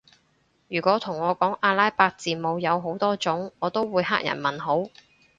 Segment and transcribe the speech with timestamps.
[0.67, 4.87] 如果同我講阿拉伯字母有好多種我都會黑人問號